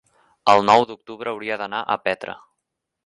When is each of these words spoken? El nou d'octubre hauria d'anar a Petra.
El 0.53 0.61
nou 0.69 0.85
d'octubre 0.91 1.33
hauria 1.33 1.59
d'anar 1.63 1.83
a 1.85 1.99
Petra. 2.09 2.37